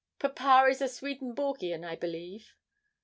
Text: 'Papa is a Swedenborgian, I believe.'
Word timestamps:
'Papa 0.17 0.65
is 0.67 0.81
a 0.81 0.87
Swedenborgian, 0.87 1.85
I 1.85 1.95
believe.' 1.95 2.55